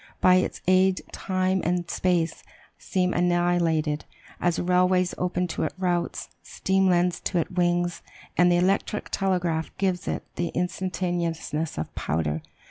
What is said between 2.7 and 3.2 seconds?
seem